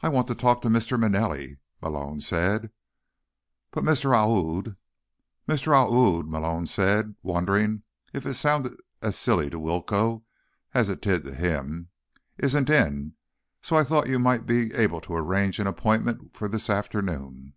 [0.00, 0.98] "I want to talk to Mr.
[0.98, 2.70] Manelli," Malone said.
[3.72, 4.14] "But Mr.
[4.16, 4.74] Aoud—"
[5.46, 5.74] "Mr.
[5.76, 7.82] Aoud," Malone said, wondering
[8.14, 10.24] if it sounded as silly to Willcoe
[10.72, 11.90] as it did to him,
[12.38, 13.16] "isn't in.
[13.60, 17.52] So I thought you might be able to arrange an appointment for this afternoon."